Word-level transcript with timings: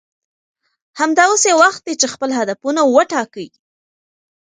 همدا 0.99 1.23
اوس 1.29 1.43
یې 1.49 1.53
وخت 1.63 1.81
دی 1.87 1.93
چې 2.01 2.07
خپل 2.13 2.29
هدفونه 2.39 2.81
وټاکئ 2.93 3.49